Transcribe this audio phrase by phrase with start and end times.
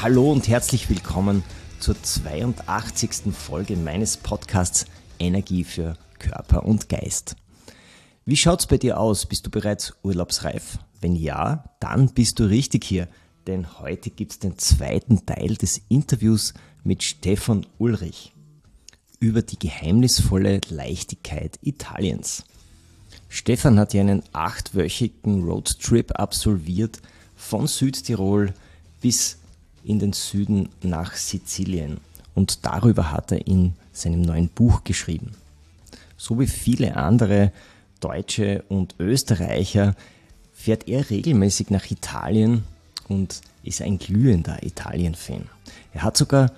[0.00, 1.42] Hallo und herzlich willkommen
[1.80, 3.34] zur 82.
[3.34, 4.86] Folge meines Podcasts
[5.18, 7.34] Energie für Körper und Geist.
[8.24, 9.26] Wie schaut's bei dir aus?
[9.26, 10.78] Bist du bereits urlaubsreif?
[11.00, 13.08] Wenn ja, dann bist du richtig hier,
[13.48, 16.54] denn heute gibt's den zweiten Teil des Interviews
[16.84, 18.32] mit Stefan Ulrich
[19.18, 22.44] über die geheimnisvolle Leichtigkeit Italiens.
[23.28, 27.02] Stefan hat ja einen achtwöchigen Roadtrip absolviert
[27.34, 28.54] von Südtirol
[29.00, 29.37] bis
[29.88, 31.98] in den Süden nach Sizilien
[32.34, 35.32] und darüber hat er in seinem neuen Buch geschrieben.
[36.16, 37.52] So wie viele andere
[38.00, 39.94] Deutsche und Österreicher
[40.52, 42.64] fährt er regelmäßig nach Italien
[43.08, 45.48] und ist ein glühender Italien-Fan.
[45.94, 46.52] Er hat sogar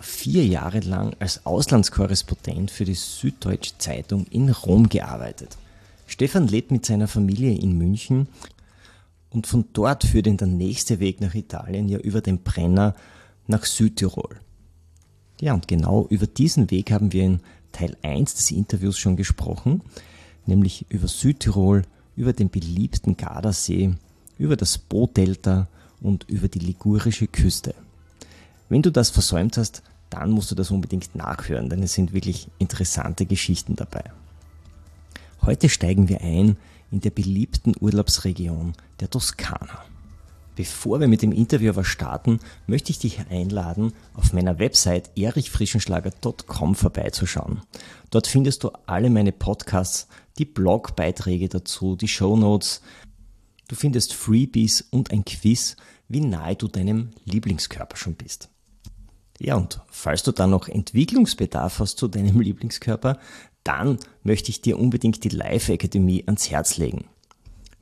[0.00, 5.56] vier Jahre lang als Auslandskorrespondent für die Süddeutsche Zeitung in Rom gearbeitet.
[6.06, 8.26] Stefan lebt mit seiner Familie in München
[9.30, 12.94] und von dort führt ihn der nächste Weg nach Italien ja über den Brenner
[13.46, 14.36] nach Südtirol.
[15.40, 17.40] Ja, und genau über diesen Weg haben wir in
[17.72, 19.82] Teil 1 des Interviews schon gesprochen,
[20.46, 21.82] nämlich über Südtirol,
[22.16, 23.94] über den beliebten Gardasee,
[24.38, 25.68] über das Po-Delta
[26.00, 27.74] und über die ligurische Küste.
[28.68, 32.48] Wenn du das versäumt hast, dann musst du das unbedingt nachhören, denn es sind wirklich
[32.58, 34.04] interessante Geschichten dabei.
[35.42, 36.56] Heute steigen wir ein
[36.90, 39.84] in der beliebten Urlaubsregion der Toskana.
[40.56, 46.74] Bevor wir mit dem Interview aber starten, möchte ich dich einladen, auf meiner Website erichfrischenschlager.com
[46.74, 47.62] vorbeizuschauen.
[48.10, 52.82] Dort findest du alle meine Podcasts, die Blogbeiträge dazu, die Shownotes.
[53.68, 55.76] Du findest Freebies und ein Quiz,
[56.08, 58.50] wie nahe du deinem Lieblingskörper schon bist.
[59.38, 63.18] Ja, und falls du dann noch Entwicklungsbedarf hast zu deinem Lieblingskörper,
[63.64, 67.06] dann möchte ich dir unbedingt die Live Akademie ans Herz legen.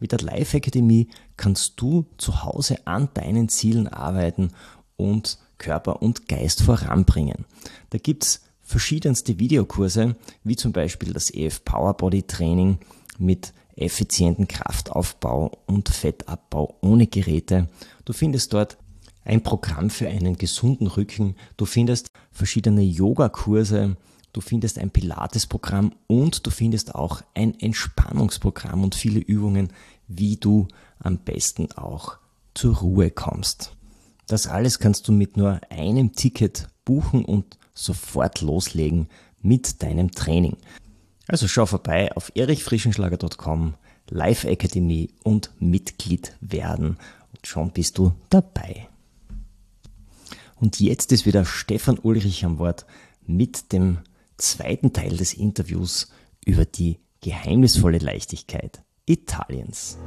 [0.01, 4.51] Mit der Live Akademie kannst du zu Hause an deinen Zielen arbeiten
[4.97, 7.45] und Körper und Geist voranbringen.
[7.91, 12.79] Da gibt's verschiedenste Videokurse, wie zum Beispiel das EF Power Body Training
[13.19, 17.69] mit effizienten Kraftaufbau und Fettabbau ohne Geräte.
[18.05, 18.77] Du findest dort
[19.25, 21.37] ein Programm für einen gesunden Rücken.
[21.57, 23.97] Du findest verschiedene Yogakurse,
[24.39, 29.71] du findest ein Pilates-Programm und du findest auch ein Entspannungsprogramm und viele Übungen,
[30.07, 30.69] wie du
[31.01, 32.19] am besten auch
[32.55, 33.73] zur Ruhe kommst.
[34.29, 39.09] Das alles kannst du mit nur einem Ticket buchen und sofort loslegen
[39.43, 40.57] mit deinem Training.
[41.27, 43.75] Also schau vorbei auf erichfrischenschlager.com,
[44.09, 46.97] Live Academy und Mitglied werden
[47.33, 48.87] und schon bist du dabei.
[50.55, 52.87] Und jetzt ist wieder Stefan Ulrich am Wort
[53.27, 53.99] mit dem
[54.39, 56.11] zweiten Teil des Interviews
[56.45, 59.99] über die geheimnisvolle Leichtigkeit Italiens.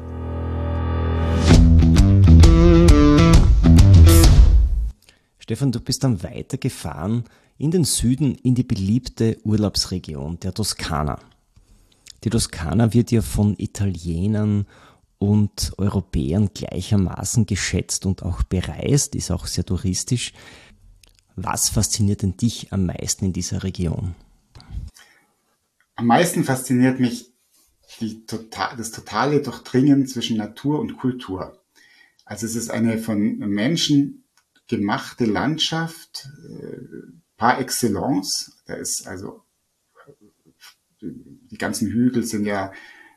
[5.37, 7.25] Stefan, du bist dann weitergefahren
[7.57, 11.19] in den Süden in die beliebte Urlaubsregion der Toskana.
[12.23, 14.65] Die Toskana wird ja von Italienern
[15.17, 20.33] und Europäern gleichermaßen geschätzt und auch bereist, ist auch sehr touristisch.
[21.35, 24.15] Was fasziniert denn dich am meisten in dieser Region?
[25.95, 27.31] Am meisten fasziniert mich
[28.27, 31.61] total, das totale Durchdringen zwischen Natur und Kultur.
[32.25, 34.23] Also es ist eine von Menschen
[34.67, 36.77] gemachte Landschaft äh,
[37.37, 38.61] par excellence.
[38.65, 39.43] Da ist also
[41.01, 42.71] die ganzen Hügel sind ja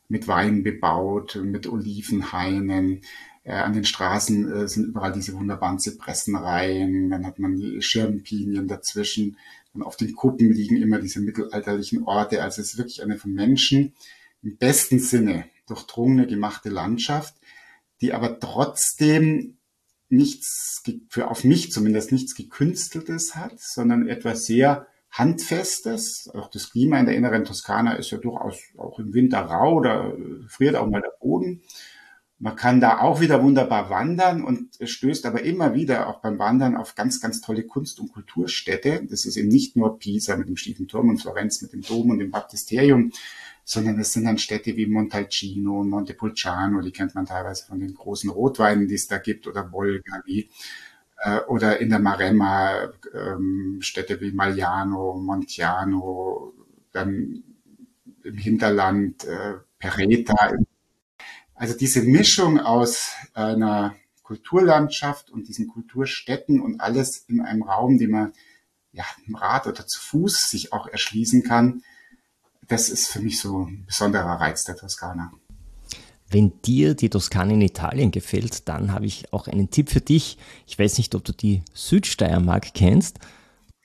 [0.08, 3.02] mit Wein bebaut, mit Olivenhainen.
[3.44, 7.10] Äh, an den Straßen äh, sind überall diese wunderbaren Zypressenreihen.
[7.10, 9.36] Dann hat man die Schirmpinien dazwischen.
[9.74, 12.42] Und auf den Kuppen liegen immer diese mittelalterlichen Orte.
[12.42, 13.92] Also es ist wirklich eine von Menschen
[14.42, 17.34] im besten Sinne durchdrungene, gemachte Landschaft,
[18.00, 19.56] die aber trotzdem
[20.08, 26.30] nichts, für auf mich zumindest nichts gekünsteltes hat, sondern etwas sehr Handfestes.
[26.34, 30.12] Auch das Klima in der inneren Toskana ist ja durchaus auch im Winter rau, da
[30.48, 31.62] friert auch mal der Boden.
[32.44, 36.76] Man kann da auch wieder wunderbar wandern und stößt aber immer wieder auch beim Wandern
[36.76, 39.02] auf ganz, ganz tolle Kunst- und Kulturstädte.
[39.08, 42.10] Das ist eben nicht nur Pisa mit dem schiefen Turm und Florenz mit dem Dom
[42.10, 43.12] und dem Baptisterium,
[43.64, 47.94] sondern es sind dann Städte wie Montalcino und Montepulciano, die kennt man teilweise von den
[47.94, 50.50] großen Rotweinen, die es da gibt, oder Bolgali,
[51.22, 56.52] äh, oder in der Maremma ähm, Städte wie Magliano, Montiano,
[56.92, 57.42] dann
[58.22, 60.52] im Hinterland äh, Pereta.
[61.54, 68.10] Also diese Mischung aus einer Kulturlandschaft und diesen Kulturstädten und alles in einem Raum, den
[68.10, 68.32] man
[68.92, 71.82] ja, im Rad oder zu Fuß sich auch erschließen kann,
[72.66, 75.32] das ist für mich so ein besonderer Reiz der Toskana.
[76.30, 80.38] Wenn dir die Toskana in Italien gefällt, dann habe ich auch einen Tipp für dich.
[80.66, 83.18] Ich weiß nicht, ob du die Südsteiermark kennst.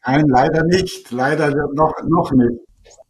[0.05, 1.11] Nein, leider nicht.
[1.11, 2.59] Leider noch, noch nicht.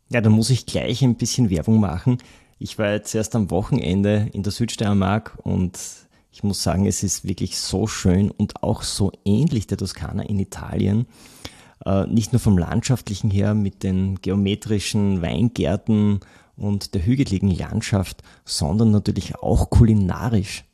[0.09, 2.17] Ja, da muss ich gleich ein bisschen Werbung machen.
[2.61, 5.79] Ich war jetzt erst am Wochenende in der Südsteiermark und
[6.29, 10.39] ich muss sagen, es ist wirklich so schön und auch so ähnlich der Toskana in
[10.39, 11.05] Italien.
[11.85, 16.19] Äh, nicht nur vom landschaftlichen her mit den geometrischen Weingärten
[16.57, 20.65] und der hügeligen Landschaft, sondern natürlich auch kulinarisch.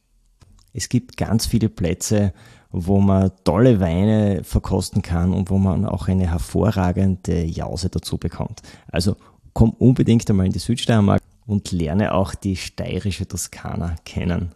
[0.73, 2.33] Es gibt ganz viele Plätze,
[2.71, 8.63] wo man tolle Weine verkosten kann und wo man auch eine hervorragende Jause dazu bekommt.
[8.87, 9.17] Also
[9.53, 14.53] komm unbedingt einmal in die Südsteiermark und lerne auch die steirische Toskana kennen.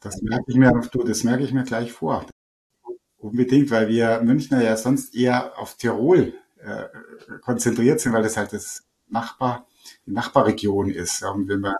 [0.00, 2.26] Das merke ich mir, du, das merke ich mir gleich vor.
[3.18, 6.32] Unbedingt, weil wir Münchner ja sonst eher auf Tirol
[6.62, 6.84] äh,
[7.42, 9.66] konzentriert sind, weil das halt das Nachbar,
[10.06, 11.22] die Nachbarregion ist.
[11.22, 11.74] Und wenn man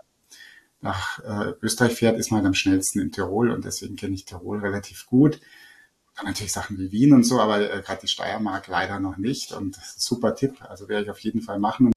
[0.81, 4.59] nach äh, Österreich fährt, ist man am schnellsten in Tirol und deswegen kenne ich Tirol
[4.59, 5.39] relativ gut.
[6.15, 9.53] Dann natürlich Sachen wie Wien und so, aber äh, gerade die Steiermark leider noch nicht
[9.53, 10.61] und super Tipp.
[10.67, 11.91] Also werde ich auf jeden Fall machen.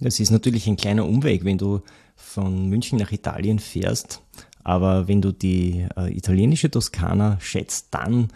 [0.00, 1.82] Das ist natürlich ein kleiner Umweg, wenn du
[2.14, 4.22] von München nach Italien fährst.
[4.62, 8.28] Aber wenn du die äh, italienische Toskana schätzt, dann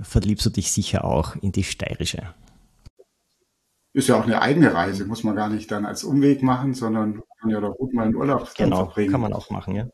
[0.00, 2.34] verliebst du dich sicher auch in die steirische.
[3.94, 7.22] Ist ja auch eine eigene Reise, muss man gar nicht dann als Umweg machen, sondern
[7.40, 9.12] kann ja da gut mal in Urlaub genau, verbringen.
[9.12, 9.86] kann man auch machen, ja.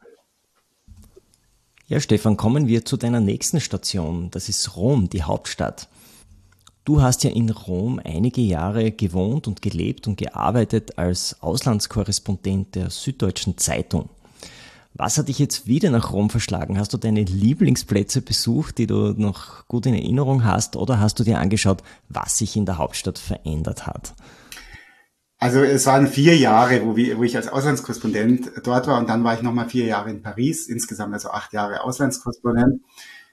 [1.87, 4.31] Ja, Stefan, kommen wir zu deiner nächsten Station.
[4.31, 5.88] Das ist Rom, die Hauptstadt.
[6.85, 12.91] Du hast ja in Rom einige Jahre gewohnt und gelebt und gearbeitet als Auslandskorrespondent der
[12.91, 14.11] Süddeutschen Zeitung.
[14.93, 16.79] Was hat dich jetzt wieder nach Rom verschlagen?
[16.79, 21.25] Hast du deine Lieblingsplätze besucht, die du noch gut in Erinnerung hast, oder hast du
[21.25, 24.15] dir angeschaut, was sich in der Hauptstadt verändert hat?
[25.39, 29.43] Also es waren vier Jahre, wo, ich als Auslandskorrespondent dort war und dann war ich
[29.43, 32.83] nochmal vier Jahre in Paris, insgesamt also acht Jahre Auslandskorrespondent.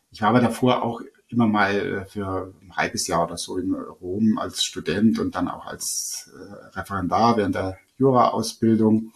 [0.09, 4.37] Ich war aber davor auch immer mal für ein halbes Jahr oder so in Rom
[4.37, 9.11] als Student und dann auch als äh, Referendar während der Jura-Ausbildung.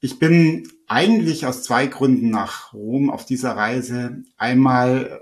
[0.00, 4.22] Ich bin eigentlich aus zwei Gründen nach Rom auf dieser Reise.
[4.36, 5.20] Einmal,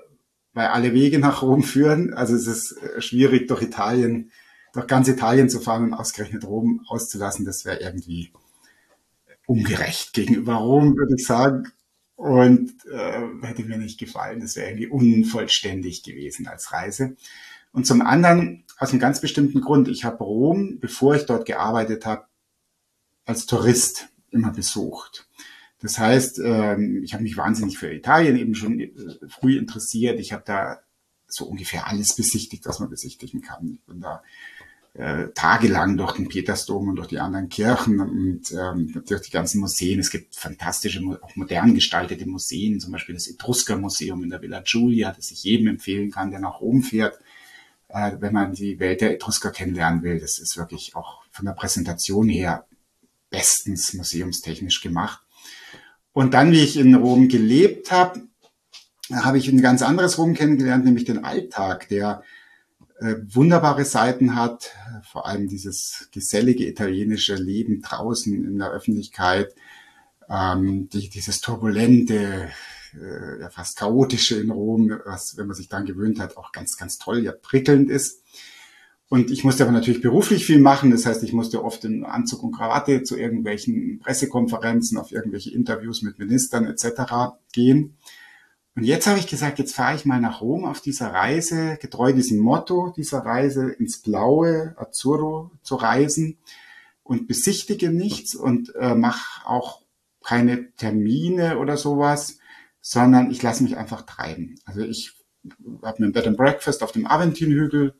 [0.52, 2.14] weil alle Wege nach Rom führen.
[2.14, 4.31] Also es ist äh, schwierig, durch Italien,
[4.72, 7.44] durch ganz Italien zu fahren und ausgerechnet Rom auszulassen.
[7.44, 8.32] Das wäre irgendwie
[9.46, 11.72] ungerecht gegenüber Rom, würde ich sagen.
[12.16, 14.40] Und äh, hätte mir nicht gefallen.
[14.40, 17.16] Das wäre irgendwie unvollständig gewesen als Reise.
[17.72, 19.88] Und zum anderen aus einem ganz bestimmten Grund.
[19.88, 22.26] Ich habe Rom, bevor ich dort gearbeitet habe,
[23.25, 25.28] als Tourist immer besucht.
[25.81, 28.90] Das heißt, ähm, ich habe mich wahnsinnig für Italien eben schon äh,
[29.28, 30.19] früh interessiert.
[30.19, 30.81] Ich habe da
[31.26, 33.75] so ungefähr alles besichtigt, was man besichtigen kann.
[33.75, 34.22] Ich bin da
[34.94, 39.60] äh, tagelang durch den Petersdom und durch die anderen Kirchen und ähm, durch die ganzen
[39.60, 39.98] Museen.
[39.98, 45.13] Es gibt fantastische, auch modern gestaltete Museen, zum Beispiel das Etrusker-Museum in der Villa Giulia,
[45.13, 47.19] das ich jedem empfehlen kann, der nach Rom fährt,
[47.89, 50.20] äh, wenn man die Welt der Etrusker kennenlernen will.
[50.20, 52.65] Das ist wirklich auch von der Präsentation her
[53.31, 55.20] bestens museumstechnisch gemacht.
[56.13, 58.22] Und dann, wie ich in Rom gelebt habe,
[59.13, 62.22] habe ich ein ganz anderes Rom kennengelernt, nämlich den Alltag, der
[62.98, 64.70] äh, wunderbare Seiten hat,
[65.10, 69.55] vor allem dieses gesellige italienische Leben draußen in der Öffentlichkeit,
[70.29, 72.48] ähm, die, dieses turbulente,
[72.94, 76.77] äh, ja, fast chaotische in Rom, was, wenn man sich daran gewöhnt hat, auch ganz,
[76.77, 78.22] ganz toll, ja, prickelnd ist.
[79.08, 80.91] Und ich musste aber natürlich beruflich viel machen.
[80.91, 86.03] Das heißt, ich musste oft in Anzug und Krawatte zu irgendwelchen Pressekonferenzen, auf irgendwelche Interviews
[86.03, 87.36] mit Ministern etc.
[87.53, 87.96] gehen.
[88.76, 92.12] Und jetzt habe ich gesagt, jetzt fahre ich mal nach Rom auf dieser Reise, getreu
[92.12, 96.38] diesem Motto dieser Reise, ins Blaue, Azzurro zu reisen
[97.04, 99.82] und besichtige nichts und äh, mache auch
[100.24, 102.38] keine Termine oder sowas,
[102.81, 104.56] sondern ich lasse mich einfach treiben.
[104.64, 105.12] Also ich
[105.82, 107.94] habe mir ein Bed and Breakfast auf dem Aventinhügel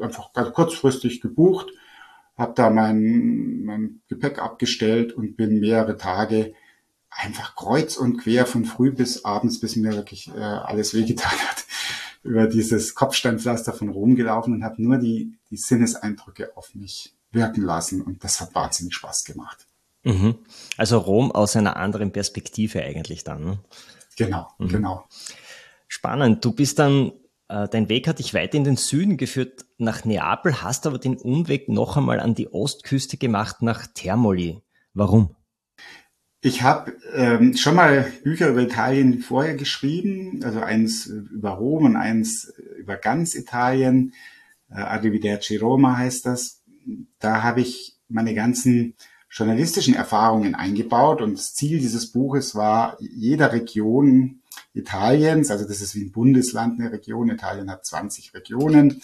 [0.00, 1.70] einfach ganz kurzfristig gebucht,
[2.36, 6.54] habe da mein, mein Gepäck abgestellt und bin mehrere Tage
[7.16, 11.64] einfach kreuz und quer von früh bis abends, bis mir wirklich äh, alles wehgetan hat,
[12.22, 17.62] über dieses Kopfsteinpflaster von Rom gelaufen und habe nur die, die Sinneseindrücke auf mich wirken
[17.62, 19.66] lassen und das hat wahnsinnig Spaß gemacht.
[20.04, 20.36] Mhm.
[20.76, 23.44] Also Rom aus einer anderen Perspektive eigentlich dann.
[23.44, 23.58] Ne?
[24.16, 24.68] Genau, mhm.
[24.68, 25.04] genau.
[25.88, 26.44] Spannend.
[26.44, 27.12] Du bist dann,
[27.48, 31.16] äh, dein Weg hat dich weiter in den Süden geführt nach Neapel, hast aber den
[31.16, 34.60] Umweg noch einmal an die Ostküste gemacht nach Termoli.
[34.92, 35.34] Warum?
[36.46, 41.96] Ich habe ähm, schon mal Bücher über Italien vorher geschrieben, also eins über Rom und
[41.96, 44.12] eins über ganz Italien.
[44.68, 46.60] Äh, Arrivederci Roma heißt das.
[47.18, 48.92] Da habe ich meine ganzen
[49.30, 54.42] journalistischen Erfahrungen eingebaut und das Ziel dieses Buches war, jeder Region
[54.74, 59.00] Italiens, also das ist wie ein Bundesland eine Region, Italien hat 20 Regionen,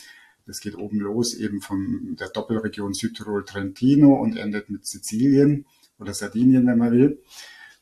[0.47, 5.65] das geht oben los eben von der Doppelregion Südtirol-Trentino und endet mit Sizilien
[6.01, 7.23] oder Sardinien, wenn man will.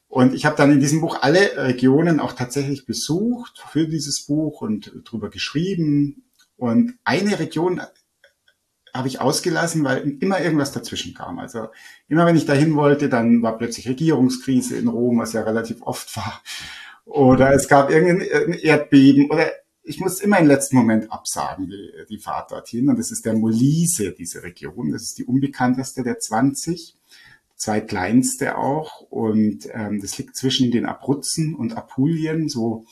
[0.09, 4.63] Und ich habe dann in diesem Buch alle Regionen auch tatsächlich besucht für dieses Buch
[4.63, 6.25] und drüber geschrieben.
[6.57, 7.83] Und eine Region
[8.95, 11.39] habe ich ausgelassen, weil immer irgendwas dazwischen kam.
[11.39, 11.69] Also
[12.09, 16.17] immer wenn ich dahin wollte, dann war plötzlich Regierungskrise in Rom, was ja relativ oft
[16.17, 16.43] war.
[17.05, 19.51] Oder es gab irgendein Erdbeben oder
[19.83, 22.91] ich muss immer im letzten Moment absagen, die, die Fahrt dorthin.
[22.91, 24.93] Und das ist der Molise, diese Region.
[24.93, 26.98] Das ist die unbekannteste der 20,
[27.59, 29.03] zweitkleinste auch.
[29.03, 32.87] Und ähm, das liegt zwischen den Abruzzen und Apulien, so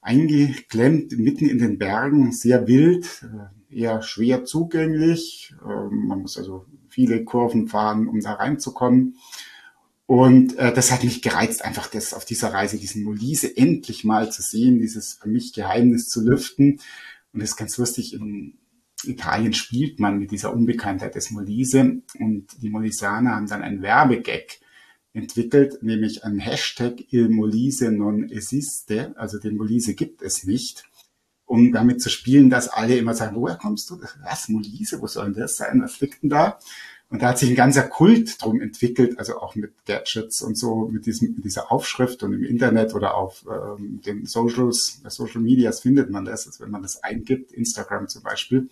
[0.00, 3.24] eingeklemmt mitten in den Bergen, sehr wild,
[3.70, 5.54] äh, eher schwer zugänglich.
[5.64, 9.16] Ähm, man muss also viele Kurven fahren, um da reinzukommen.
[10.06, 14.30] Und äh, das hat mich gereizt, einfach das auf dieser Reise, diesen Molise endlich mal
[14.30, 16.80] zu sehen, dieses für mich Geheimnis zu lüften.
[17.32, 18.58] Und das ist ganz lustig, in
[19.04, 22.02] Italien spielt man mit dieser Unbekanntheit des Molise.
[22.18, 24.58] Und die Molisaner haben dann einen Werbegag
[25.12, 30.84] entwickelt, nämlich ein Hashtag Il Molise non esiste, also den Molise gibt es nicht,
[31.44, 34.00] um damit zu spielen, dass alle immer sagen, woher kommst du?
[34.22, 35.82] Was, Molise, wo soll denn das sein?
[35.82, 36.58] Was liegt denn da?
[37.12, 40.88] Und da hat sich ein ganzer Kult drum entwickelt, also auch mit Gadgets und so,
[40.90, 45.42] mit, diesem, mit dieser Aufschrift und im Internet oder auf ähm, den Socials, bei Social
[45.42, 48.70] Medias findet man das, also wenn man das eingibt, Instagram zum Beispiel.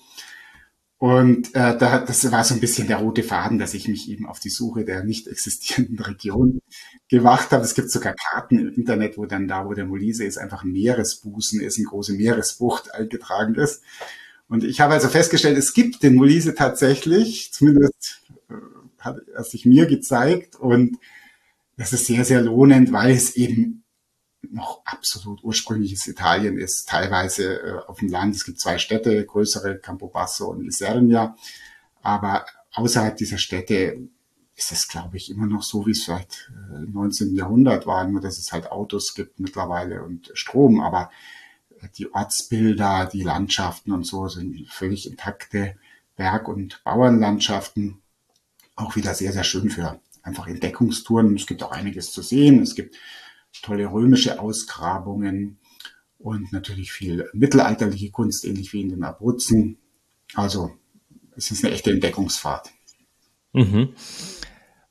[0.97, 4.25] Und äh, da, das war so ein bisschen der rote Faden, dass ich mich eben
[4.25, 6.63] auf die Suche der nicht existierenden Region
[7.11, 7.63] gemacht habe.
[7.63, 10.73] Es gibt sogar Karten im Internet, wo dann da, wo der Molise ist, einfach ein
[10.73, 13.83] Meeresbußen ist, eine große Meeresbucht eingetragen ist.
[14.49, 18.20] Und ich habe also festgestellt, es gibt den Molise tatsächlich, zumindest äh,
[19.01, 20.57] hat er sich mir gezeigt.
[20.57, 20.99] Und
[21.77, 23.85] das ist sehr, sehr lohnend, weil es eben
[24.43, 28.35] noch absolut ursprüngliches Italien ist, teilweise äh, auf dem Land.
[28.35, 31.37] Es gibt zwei Städte, größere, Campobasso und Isernia.
[32.03, 34.09] Aber außerhalb dieser Städte
[34.57, 37.35] ist es, glaube ich, immer noch so, wie es vielleicht äh, im 19.
[37.35, 40.81] Jahrhundert war, nur dass es halt Autos gibt mittlerweile und Strom.
[40.81, 41.11] Aber
[41.97, 45.77] die Ortsbilder, die Landschaften und so sind völlig intakte
[46.17, 48.00] Berg- und Bauernlandschaften.
[48.81, 51.35] Auch wieder sehr, sehr schön für einfach Entdeckungstouren.
[51.37, 52.63] Es gibt auch einiges zu sehen.
[52.63, 52.97] Es gibt
[53.63, 55.59] tolle römische Ausgrabungen
[56.19, 59.79] und natürlich viel mittelalterliche Kunst, ähnlich wie in den Abruzzen.
[60.35, 60.73] Also
[61.37, 62.71] es ist eine echte Entdeckungsfahrt.
[63.53, 63.95] Mhm.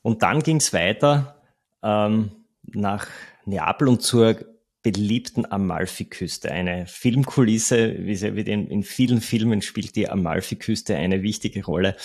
[0.01, 1.41] Und dann ging es weiter
[1.81, 2.31] ähm,
[2.63, 3.07] nach
[3.45, 4.37] Neapel und zur
[4.81, 6.51] beliebten Amalfiküste.
[6.51, 11.95] Eine Filmkulisse, wie sie in vielen Filmen spielt die Amalfiküste eine wichtige Rolle.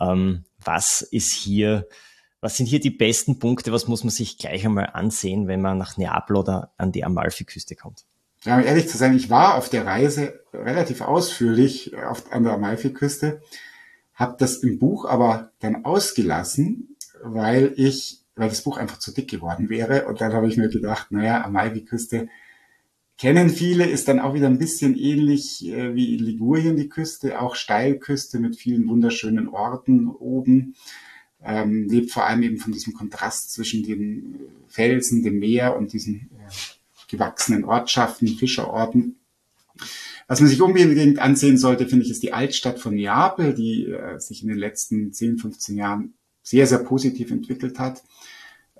[0.00, 1.86] Ähm, was ist hier
[2.40, 3.72] was sind hier die besten Punkte?
[3.72, 7.74] Was muss man sich gleich einmal ansehen, wenn man nach Neapel oder an die Amalfiküste
[7.74, 8.04] kommt?
[8.44, 12.52] Ja, um ehrlich zu sein, ich war auf der Reise relativ ausführlich auf, an der
[12.52, 13.40] Amalfiküste,
[14.14, 19.28] habe das im Buch aber dann ausgelassen, weil ich, weil das Buch einfach zu dick
[19.28, 20.06] geworden wäre.
[20.06, 22.28] Und dann habe ich mir gedacht, naja, Amalfiküste
[23.18, 27.40] kennen viele, ist dann auch wieder ein bisschen ähnlich äh, wie in Ligurien die Küste,
[27.40, 30.74] auch Steilküste mit vielen wunderschönen Orten oben
[31.46, 36.30] ähm, lebt vor allem eben von diesem Kontrast zwischen den Felsen, dem Meer und diesen
[36.38, 36.50] äh,
[37.08, 39.20] gewachsenen Ortschaften, Fischerorten.
[40.26, 44.18] Was man sich unbedingt ansehen sollte, finde ich, ist die Altstadt von Neapel, die äh,
[44.18, 48.02] sich in den letzten 10, 15 Jahren sehr, sehr positiv entwickelt hat.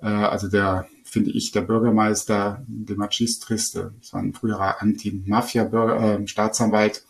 [0.01, 7.03] Äh, also der, finde ich, der Bürgermeister, De Magistris, das war ein früherer Anti-Mafia-Staatsanwalt,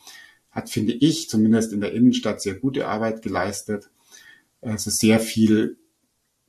[0.52, 3.90] hat, finde ich, zumindest in der Innenstadt sehr gute Arbeit geleistet.
[4.62, 5.78] Es ist sehr viel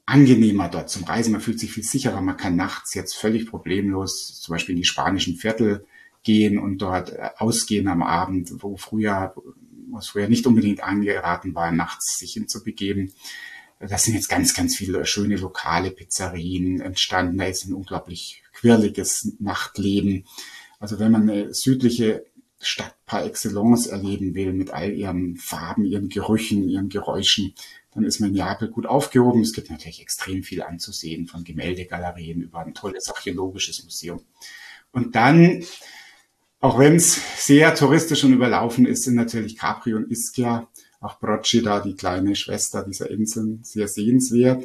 [0.07, 1.33] angenehmer dort zum Reisen.
[1.33, 2.21] Man fühlt sich viel sicherer.
[2.21, 5.85] Man kann nachts jetzt völlig problemlos zum Beispiel in die spanischen Viertel
[6.23, 9.35] gehen und dort äh, ausgehen am Abend, wo früher,
[9.91, 13.13] wo es früher nicht unbedingt angeraten war, nachts sich hinzubegeben.
[13.81, 17.39] Das sind jetzt ganz, ganz viele schöne lokale Pizzerien entstanden.
[17.39, 20.27] Da ist ein unglaublich quirliges Nachtleben.
[20.81, 22.25] Also wenn man eine südliche
[22.61, 27.55] Stadt par excellence erleben will, mit all ihren Farben, ihren Gerüchen, ihren Geräuschen,
[27.95, 29.43] dann ist man in Neapel gut aufgehoben.
[29.43, 34.23] Es gibt natürlich extrem viel anzusehen, von Gemäldegalerien über ein tolles archäologisches Museum.
[34.93, 35.65] Und dann,
[36.61, 40.69] auch wenn es sehr touristisch und überlaufen ist, sind natürlich Capri und Ischia,
[41.01, 44.65] auch Procida, die kleine Schwester dieser Inseln, sehr sehenswert.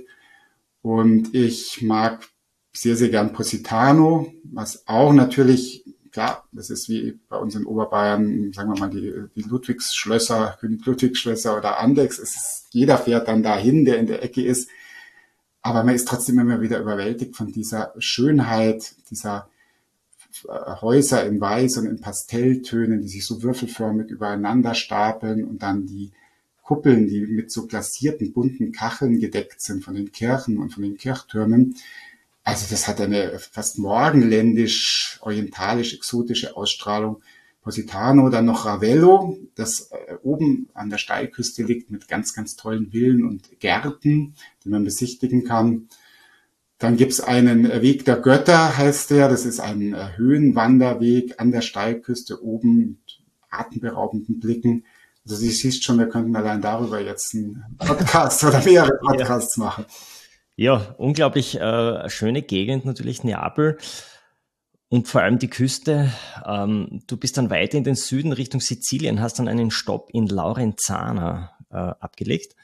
[0.81, 2.27] Und ich mag
[2.73, 8.51] sehr, sehr gern Positano, was auch natürlich, klar, das ist wie bei uns in Oberbayern,
[8.51, 12.17] sagen wir mal, die, die Ludwigsschlösser, König Ludwigsschlösser oder Andex.
[12.17, 14.69] Ist, jeder fährt dann dahin, der in der Ecke ist.
[15.61, 19.47] Aber man ist trotzdem immer wieder überwältigt von dieser Schönheit, dieser
[20.49, 25.85] äh, Häuser in Weiß und in Pastelltönen, die sich so würfelförmig übereinander stapeln und dann
[25.85, 26.11] die
[26.63, 30.97] Kuppeln, die mit so glasierten bunten Kacheln gedeckt sind von den Kirchen und von den
[30.97, 31.75] Kirchtürmen.
[32.43, 37.21] Also das hat eine fast morgenländisch, orientalisch, exotische Ausstrahlung.
[37.61, 42.91] Positano, dann noch Ravello, das äh, oben an der Steilküste liegt mit ganz, ganz tollen
[42.91, 45.87] Villen und Gärten, die man besichtigen kann.
[46.77, 49.29] Dann gibt's einen Weg der Götter, heißt der.
[49.29, 54.83] Das ist ein äh, Höhenwanderweg an der Steilküste oben mit atemberaubenden Blicken.
[55.25, 59.63] Also du siehst schon, wir könnten allein darüber jetzt einen Podcast oder mehrere Podcasts ja.
[59.63, 59.85] machen.
[60.55, 63.77] Ja, unglaublich äh, schöne Gegend natürlich, Neapel.
[64.89, 66.11] Und vor allem die Küste.
[66.45, 70.27] Ähm, du bist dann weiter in den Süden Richtung Sizilien, hast dann einen Stopp in
[70.27, 72.55] Laurenzana äh, abgelegt.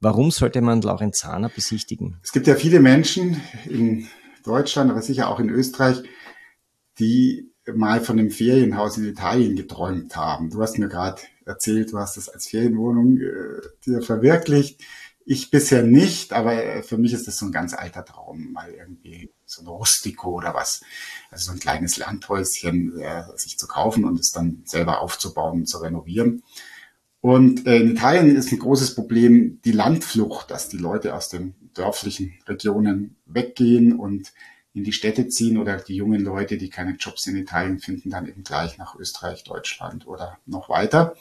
[0.00, 2.18] Warum sollte man Laurenzana besichtigen?
[2.24, 4.08] Es gibt ja viele Menschen in
[4.42, 6.02] Deutschland, aber sicher auch in Österreich,
[6.98, 10.50] die mal von einem Ferienhaus in Italien geträumt haben.
[10.50, 14.82] Du hast mir gerade erzählt, du hast das als Ferienwohnung äh, dir verwirklicht.
[15.24, 19.32] Ich bisher nicht, aber für mich ist das so ein ganz alter Traum, mal irgendwie
[19.44, 20.82] so ein Rustico oder was,
[21.30, 25.66] also so ein kleines Landhäuschen äh, sich zu kaufen und es dann selber aufzubauen und
[25.66, 26.42] zu renovieren.
[27.20, 31.56] Und äh, in Italien ist ein großes Problem die Landflucht, dass die Leute aus den
[31.74, 34.32] dörflichen Regionen weggehen und
[34.76, 38.28] in die Städte ziehen oder die jungen Leute, die keine Jobs in Italien finden, dann
[38.28, 41.16] eben gleich nach Österreich, Deutschland oder noch weiter.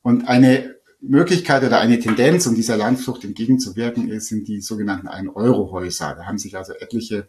[0.00, 6.14] Und eine Möglichkeit oder eine Tendenz, um dieser Landflucht entgegenzuwirken, sind die sogenannten Ein-Euro-Häuser.
[6.14, 7.28] Da haben sich also etliche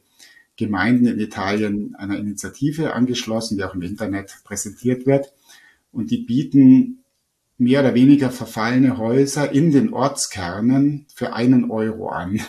[0.55, 5.33] Gemeinden in Italien einer Initiative angeschlossen, die auch im Internet präsentiert wird.
[5.91, 7.03] Und die bieten
[7.57, 12.39] mehr oder weniger verfallene Häuser in den Ortskernen für einen Euro an.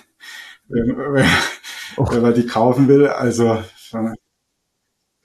[1.96, 3.62] Wenn, wenn man die kaufen will, also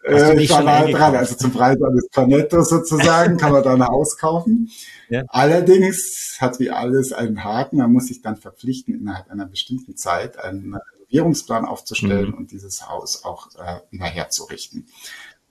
[0.03, 1.15] äh, ich war mal dran.
[1.15, 4.69] Also zum Preis eines Cornetto sozusagen kann man da ein Haus kaufen.
[5.09, 5.23] Ja.
[5.27, 7.77] Allerdings hat wie alles einen Haken.
[7.77, 12.35] Man muss sich dann verpflichten, innerhalb einer bestimmten Zeit einen Renovierungsplan aufzustellen mhm.
[12.35, 14.87] und dieses Haus auch äh, wieder herzurichten.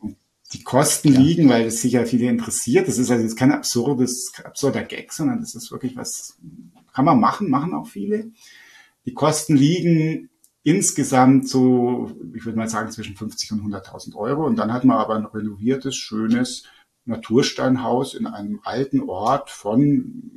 [0.01, 0.17] Und
[0.53, 1.21] die Kosten ja.
[1.21, 2.89] liegen, weil es sicher viele interessiert.
[2.89, 6.39] Das ist also jetzt kein absurdes, absurder Gag, sondern das ist wirklich was,
[6.95, 8.31] kann man machen, machen auch viele.
[9.05, 10.31] Die Kosten liegen
[10.69, 14.45] insgesamt so, ich würde mal sagen, zwischen 50 und 100.000 Euro.
[14.45, 16.65] Und dann hat man aber ein renoviertes, schönes
[17.07, 20.31] Natursteinhaus in einem alten Ort von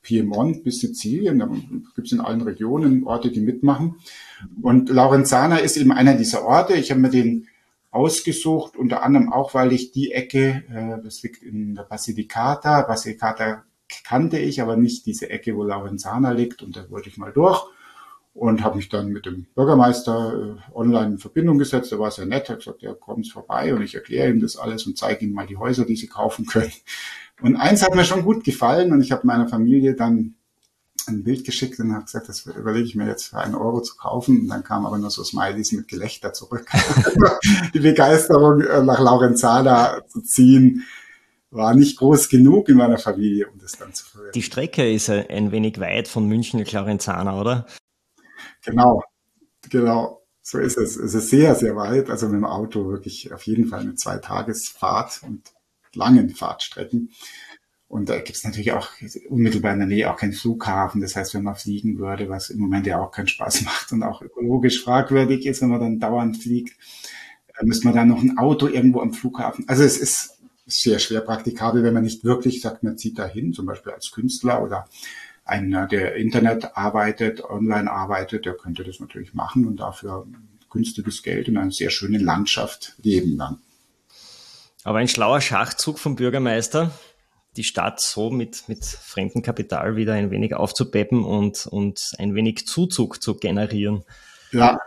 [0.00, 1.38] Piemont bis Sizilien.
[1.38, 1.50] Da
[1.94, 3.96] gibt es in allen Regionen Orte, die mitmachen.
[4.62, 6.72] Und Laurenzana ist eben einer dieser Orte.
[6.72, 7.46] Ich habe mir den
[7.90, 13.64] ausgesucht, unter anderem auch, weil ich die Ecke, äh, das liegt in der Basilicata, Basilicata
[14.04, 16.62] kannte ich, aber nicht diese Ecke, wo Laurenzana liegt.
[16.62, 17.66] Und da wollte ich mal durch
[18.38, 21.90] und habe mich dann mit dem Bürgermeister äh, online in Verbindung gesetzt.
[21.90, 24.86] Der war sehr nett, hat gesagt, ja, kommt vorbei und ich erkläre ihm das alles
[24.86, 26.72] und zeige ihm mal die Häuser, die sie kaufen können.
[27.42, 30.36] Und eins hat mir schon gut gefallen und ich habe meiner Familie dann
[31.08, 33.96] ein Bild geschickt und habe gesagt, das überlege ich mir jetzt für einen Euro zu
[33.96, 34.42] kaufen.
[34.42, 36.66] Und dann kam aber nur so Smileys mit Gelächter zurück.
[37.74, 40.84] die Begeisterung äh, nach Laurenzana zu ziehen
[41.50, 44.32] war nicht groß genug in meiner Familie, um das dann zu verwenden.
[44.34, 47.66] Die Strecke ist ein wenig weit von München nach Laurenzana, oder?
[48.68, 49.02] Genau,
[49.70, 50.22] genau.
[50.42, 50.96] So ist es.
[50.96, 52.10] Es ist sehr, sehr weit.
[52.10, 55.42] Also mit dem Auto wirklich auf jeden Fall eine Zweitagesfahrt und
[55.94, 57.10] langen Fahrtstrecken.
[57.88, 58.90] Und da gibt es natürlich auch
[59.30, 61.00] unmittelbar in der Nähe auch keinen Flughafen.
[61.00, 64.02] Das heißt, wenn man fliegen würde, was im Moment ja auch keinen Spaß macht und
[64.02, 66.76] auch ökologisch fragwürdig ist, wenn man dann dauernd fliegt,
[67.62, 69.64] müsste man dann noch ein Auto irgendwo am Flughafen.
[69.68, 73.66] Also es ist sehr schwer praktikabel, wenn man nicht wirklich sagt, man zieht dahin, zum
[73.66, 74.86] Beispiel als Künstler oder
[75.48, 80.26] einer, der Internet arbeitet, online arbeitet, der könnte das natürlich machen und dafür
[80.70, 83.58] günstiges Geld in einer sehr schönen Landschaft leben dann.
[84.84, 86.92] Aber ein schlauer Schachzug vom Bürgermeister,
[87.56, 92.66] die Stadt so mit, mit fremdem Kapital wieder ein wenig aufzupeppen und, und ein wenig
[92.66, 94.04] Zuzug zu generieren.
[94.52, 94.78] Ja.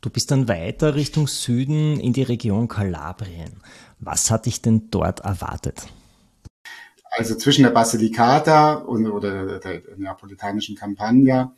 [0.00, 3.62] Du bist dann weiter Richtung Süden in die Region Kalabrien.
[3.98, 5.88] Was hat dich denn dort erwartet?
[7.18, 11.52] Also zwischen der Basilicata und, oder der neapolitanischen Campagna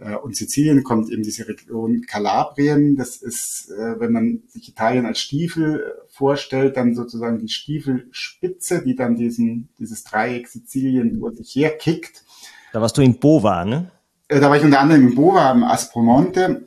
[0.00, 2.96] äh, und Sizilien kommt eben diese Region Kalabrien.
[2.96, 8.82] Das ist, äh, wenn man sich Italien als Stiefel äh, vorstellt, dann sozusagen die Stiefelspitze,
[8.82, 12.24] die dann diesen, dieses Dreieck Sizilien vor sich herkickt.
[12.72, 13.92] Da warst du in Bova, ne?
[14.26, 16.66] Da war ich unter anderem in Bova am Aspromonte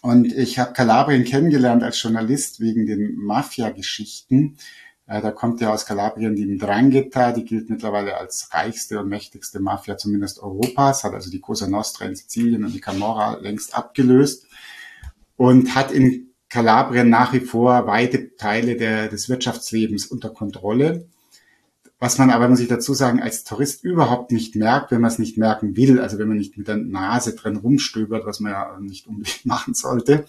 [0.00, 4.56] und ich habe Kalabrien kennengelernt als Journalist wegen den Mafia-Geschichten.
[5.08, 9.58] Äh, da kommt ja aus Kalabrien die Ndrangheta, die gilt mittlerweile als reichste und mächtigste
[9.58, 14.46] Mafia zumindest Europas, hat also die Cosa Nostra in Sizilien und die Camorra längst abgelöst
[15.36, 21.06] und hat in Kalabrien nach wie vor weite Teile der, des Wirtschaftslebens unter Kontrolle.
[22.00, 25.18] Was man aber, muss ich dazu sagen, als Tourist überhaupt nicht merkt, wenn man es
[25.18, 28.78] nicht merken will, also wenn man nicht mit der Nase drin rumstöbert, was man ja
[28.78, 30.26] nicht unbedingt machen sollte,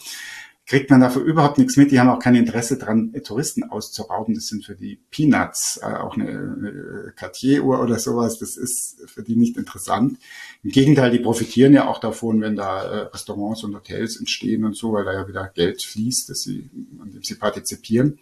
[0.69, 1.91] kriegt man dafür überhaupt nichts mit.
[1.91, 4.35] Die haben auch kein Interesse dran, Touristen auszurauben.
[4.35, 8.37] Das sind für die Peanuts, äh, auch eine, eine Cartier-Uhr oder sowas.
[8.37, 10.19] Das ist für die nicht interessant.
[10.63, 14.77] Im Gegenteil, die profitieren ja auch davon, wenn da äh, Restaurants und Hotels entstehen und
[14.77, 16.69] so, weil da ja wieder Geld fließt, dass sie,
[17.01, 18.19] an dem sie partizipieren.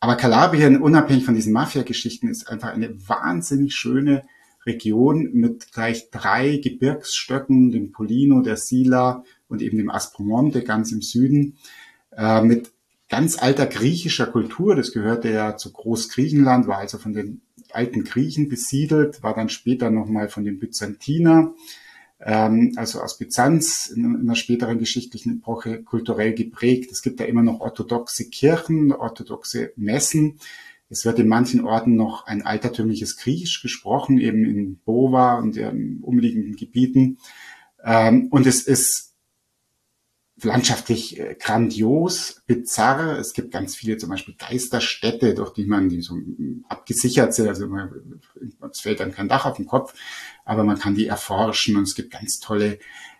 [0.00, 4.24] Aber Kalabrien, unabhängig von diesen Mafia-Geschichten, ist einfach eine wahnsinnig schöne
[4.66, 11.02] Region mit gleich drei Gebirgsstöcken, dem Polino, der Sila und eben dem Aspromonte ganz im
[11.02, 11.56] Süden,
[12.16, 12.72] äh, mit
[13.08, 14.74] ganz alter griechischer Kultur.
[14.74, 19.90] Das gehörte ja zu Großgriechenland, war also von den alten Griechen besiedelt, war dann später
[19.90, 21.54] nochmal von den Byzantiner,
[22.20, 26.90] ähm, also aus Byzanz in, in einer späteren geschichtlichen Epoche kulturell geprägt.
[26.90, 30.38] Es gibt da immer noch orthodoxe Kirchen, orthodoxe Messen.
[30.88, 35.98] Es wird in manchen Orten noch ein altertümliches Griechisch gesprochen, eben in Bova und in
[36.00, 37.18] umliegenden Gebieten.
[37.84, 39.15] Ähm, und es ist
[40.42, 43.18] landschaftlich äh, grandios, bizarr.
[43.18, 46.18] Es gibt ganz viele zum Beispiel Geisterstädte, durch die man die so
[46.68, 47.48] abgesichert sind.
[47.48, 47.68] Also
[48.70, 49.94] es fällt dann kein Dach auf den Kopf,
[50.44, 52.78] aber man kann die erforschen und es gibt ganz tolle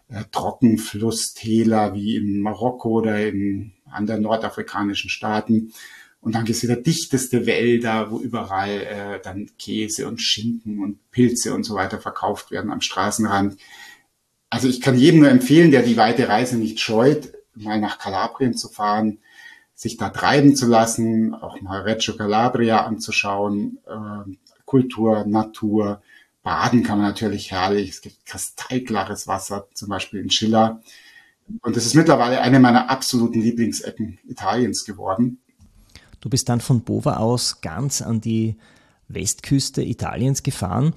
[0.08, 5.72] äh, Trockenflusstäler wie in Marokko oder in anderen nordafrikanischen Staaten.
[6.20, 11.10] Und dann gibt es wieder dichteste Wälder, wo überall äh, dann Käse und Schinken und
[11.12, 13.58] Pilze und so weiter verkauft werden am Straßenrand.
[14.50, 18.54] Also ich kann jedem nur empfehlen, der die weite Reise nicht scheut, mal nach Kalabrien
[18.54, 19.18] zu fahren,
[19.74, 24.30] sich da treiben zu lassen, auch mal Reggio Calabria anzuschauen, äh,
[24.64, 26.00] Kultur, Natur,
[26.42, 27.90] Baden kann man natürlich herrlich.
[27.90, 30.80] Es gibt kristallklares Wasser, zum Beispiel in Schiller.
[31.62, 35.40] Und es ist mittlerweile eine meiner absoluten Lieblingsecken Italiens geworden.
[36.20, 38.56] Du bist dann von Bova aus ganz an die
[39.08, 40.94] Westküste Italiens gefahren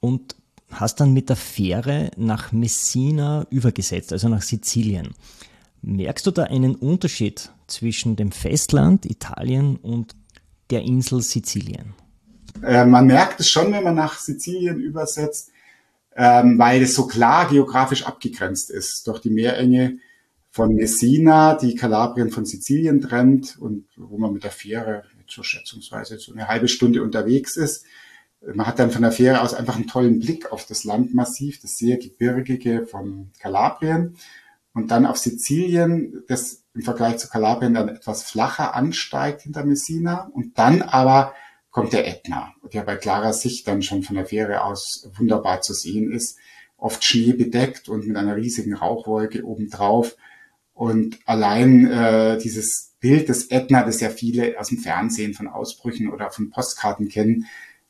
[0.00, 0.36] und
[0.70, 5.14] hast dann mit der Fähre nach Messina übergesetzt, also nach Sizilien.
[5.82, 10.14] Merkst du da einen Unterschied zwischen dem Festland Italien und
[10.70, 11.94] der Insel Sizilien?
[12.62, 15.50] Äh, man merkt es schon, wenn man nach Sizilien übersetzt,
[16.16, 19.98] ähm, weil es so klar geografisch abgegrenzt ist durch die Meerenge
[20.50, 26.18] von Messina, die Kalabrien von Sizilien trennt und wo man mit der Fähre so schätzungsweise
[26.18, 27.84] so eine halbe Stunde unterwegs ist.
[28.40, 31.76] Man hat dann von der Fähre aus einfach einen tollen Blick auf das Landmassiv, das
[31.76, 34.16] sehr gebirgige von Kalabrien.
[34.72, 40.30] Und dann auf Sizilien, das im Vergleich zu Kalabrien dann etwas flacher ansteigt hinter Messina.
[40.32, 41.34] Und dann aber
[41.70, 45.74] kommt der Ätna, der bei klarer Sicht dann schon von der Fähre aus wunderbar zu
[45.74, 46.38] sehen ist.
[46.76, 50.16] Oft schneebedeckt und mit einer riesigen Rauchwolke obendrauf.
[50.74, 56.08] Und allein äh, dieses Bild des Ätna, das ja viele aus dem Fernsehen von Ausbrüchen
[56.08, 57.46] oder von Postkarten kennen,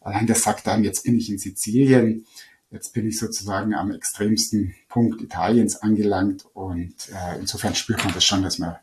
[0.08, 2.24] Allein das sagt dann, jetzt bin ich in Sizilien,
[2.70, 8.24] jetzt bin ich sozusagen am extremsten Punkt Italiens angelangt und äh, insofern spürt man das
[8.24, 8.76] schon, dass man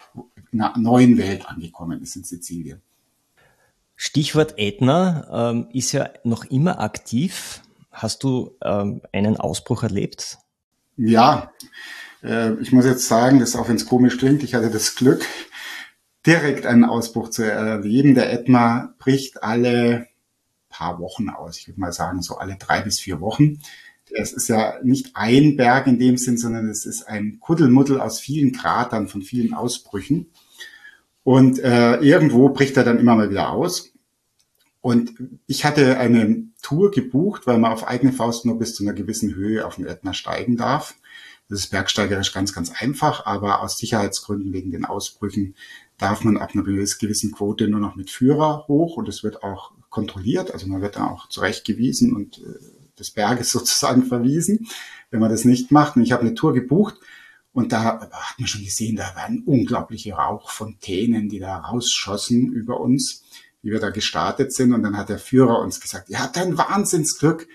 [0.51, 2.79] in einer neuen Welt angekommen ist in Sizilien.
[3.95, 7.61] Stichwort Ätna ähm, ist ja noch immer aktiv.
[7.91, 10.37] Hast du ähm, einen Ausbruch erlebt?
[10.95, 11.51] Ja,
[12.21, 15.25] äh, ich muss jetzt sagen, dass auch wenn es komisch klingt, ich hatte das Glück,
[16.23, 18.13] direkt einen Ausbruch zu erleben.
[18.13, 20.07] Der Ätna bricht alle
[20.75, 21.57] paar Wochen aus.
[21.57, 23.59] Ich würde mal sagen, so alle drei bis vier Wochen.
[24.11, 28.19] Es ist ja nicht ein Berg in dem Sinn, sondern es ist ein Kuddelmuddel aus
[28.19, 30.27] vielen Kratern von vielen Ausbrüchen.
[31.23, 33.93] Und äh, irgendwo bricht er dann immer mal wieder aus.
[34.81, 35.15] Und
[35.47, 39.33] ich hatte eine Tour gebucht, weil man auf eigene Faust nur bis zu einer gewissen
[39.33, 40.95] Höhe auf den Ätna steigen darf.
[41.49, 45.55] Das ist bergsteigerisch ganz, ganz einfach, aber aus Sicherheitsgründen wegen den Ausbrüchen
[45.97, 49.71] darf man ab einer gewissen Quote nur noch mit Führer hoch und es wird auch
[49.89, 50.51] kontrolliert.
[50.51, 54.67] Also man wird da auch zurechtgewiesen und äh, des Berges sozusagen verwiesen,
[55.09, 55.95] wenn man das nicht macht.
[55.95, 56.95] Und ich habe eine Tour gebucht
[57.53, 63.23] und da hat man schon gesehen, da waren unglaubliche Rauchfontänen, die da rausschossen über uns.
[63.61, 64.73] wie wir da gestartet sind.
[64.73, 67.47] Und dann hat der Führer uns gesagt, ihr habt ein Wahnsinnsglück,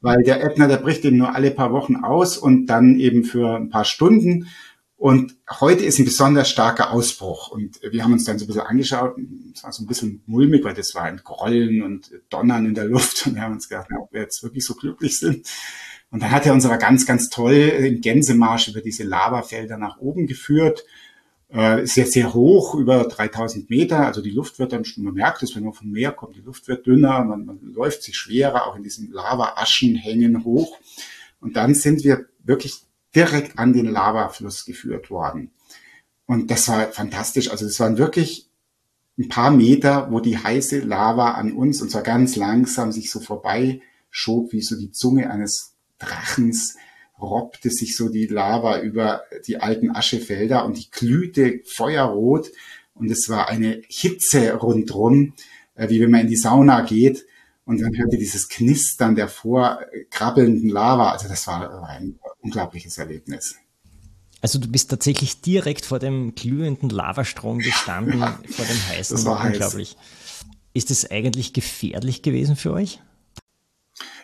[0.00, 3.56] weil der Ätna, der bricht eben nur alle paar Wochen aus und dann eben für
[3.56, 4.46] ein paar Stunden.
[4.98, 7.52] Und heute ist ein besonders starker Ausbruch.
[7.52, 9.16] Und wir haben uns dann so ein bisschen angeschaut.
[9.54, 12.86] Es war so ein bisschen mulmig, weil das war ein Grollen und Donnern in der
[12.86, 13.24] Luft.
[13.24, 15.46] Und wir haben uns gedacht, ob wir jetzt wirklich so glücklich sind.
[16.10, 19.98] Und dann hat er uns aber ganz, ganz toll im Gänsemarsch über diese Lavafelder nach
[19.98, 20.84] oben geführt.
[21.48, 24.04] Äh, ist jetzt sehr hoch, über 3000 Meter.
[24.04, 26.40] Also die Luft wird dann schon, man merkt es, wenn man vom Meer kommt, die
[26.40, 30.76] Luft wird dünner, man, man läuft sich schwerer, auch in diesen Lava-Aschen hängen hoch.
[31.40, 35.50] Und dann sind wir wirklich direkt an den Lavafluss geführt worden.
[36.26, 37.50] Und das war fantastisch.
[37.50, 38.48] Also es waren wirklich
[39.18, 43.20] ein paar Meter, wo die heiße Lava an uns, und zwar ganz langsam, sich so
[43.20, 46.76] vorbei schob, wie so die Zunge eines Drachens
[47.20, 52.50] robbte sich so die Lava über die alten Aschefelder und die glühte feuerrot
[52.94, 55.34] und es war eine Hitze rundrum,
[55.74, 57.26] äh, wie wenn man in die Sauna geht
[57.64, 61.12] und dann hörte dieses Knistern der vorkrabbelnden Lava.
[61.12, 63.56] Also das war ein unglaubliches Erlebnis.
[64.40, 69.16] Also du bist tatsächlich direkt vor dem glühenden Lavastrom gestanden, ja, vor dem heißen.
[69.16, 69.96] Das war unglaublich.
[69.96, 70.46] Heiß.
[70.74, 73.00] Ist es eigentlich gefährlich gewesen für euch?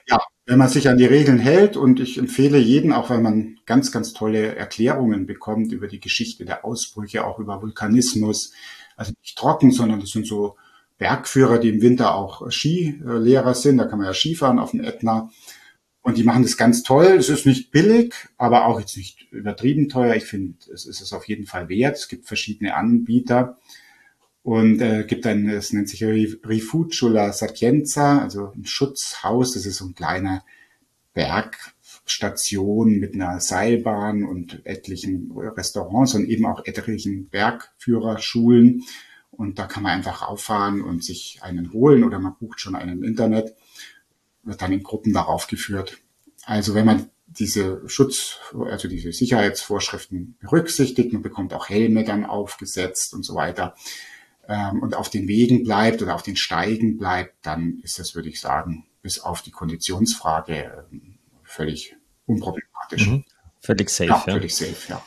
[0.07, 3.59] Ja, wenn man sich an die Regeln hält und ich empfehle jeden, auch weil man
[3.67, 8.53] ganz, ganz tolle Erklärungen bekommt über die Geschichte der Ausbrüche, auch über Vulkanismus,
[8.97, 10.57] also nicht trocken, sondern das sind so
[10.99, 15.31] Bergführer, die im Winter auch Skilehrer sind, da kann man ja Skifahren auf dem Ätna
[16.05, 17.07] und die machen das ganz toll.
[17.07, 20.15] Es ist nicht billig, aber auch jetzt nicht übertrieben teuer.
[20.15, 21.97] Ich finde, es ist es auf jeden Fall wert.
[21.97, 23.59] Es gibt verschiedene Anbieter
[24.43, 29.55] und äh, gibt ein, es nennt sich Rifugio la Sapienza, also ein Schutzhaus.
[29.55, 30.45] Das ist so ein kleiner
[31.15, 38.83] Bergstation mit einer Seilbahn und etlichen Restaurants und eben auch etlichen Bergführerschulen.
[39.31, 42.99] Und da kann man einfach rauffahren und sich einen holen oder man bucht schon einen
[42.99, 43.55] im Internet,
[44.45, 45.99] wird dann in Gruppen darauf geführt.
[46.45, 53.15] Also wenn man diese Schutz, also diese Sicherheitsvorschriften berücksichtigt, man bekommt auch Helme dann aufgesetzt
[53.15, 53.75] und so weiter,
[54.49, 58.29] ähm, und auf den Wegen bleibt oder auf den Steigen bleibt, dann ist das, würde
[58.29, 63.09] ich sagen, bis auf die Konditionsfrage ähm, völlig unproblematisch.
[63.09, 63.25] Mhm.
[63.61, 64.11] Völlig safe.
[64.11, 65.03] Ja, völlig safe, ja.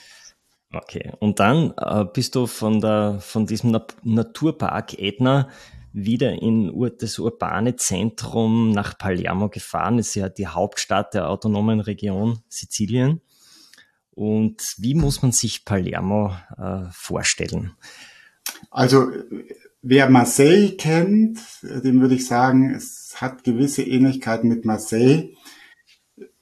[0.74, 5.50] Okay, und dann äh, bist du von, der, von diesem Na Naturpark Ätna
[6.06, 9.98] wieder in das urbane Zentrum nach Palermo gefahren.
[9.98, 13.22] Das ist ja die Hauptstadt der autonomen Region Sizilien.
[14.12, 17.72] Und wie muss man sich Palermo äh, vorstellen?
[18.70, 19.12] Also
[19.82, 25.34] wer Marseille kennt, dem würde ich sagen, es hat gewisse Ähnlichkeiten mit Marseille.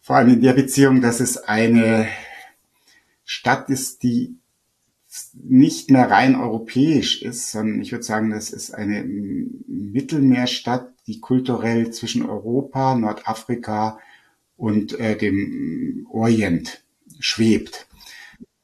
[0.01, 2.07] Vor allem in der Beziehung, dass es eine
[3.23, 4.37] Stadt ist, die
[5.33, 11.91] nicht mehr rein europäisch ist, sondern ich würde sagen, das ist eine Mittelmeerstadt, die kulturell
[11.91, 13.99] zwischen Europa, Nordafrika
[14.57, 16.83] und äh, dem Orient
[17.19, 17.87] schwebt.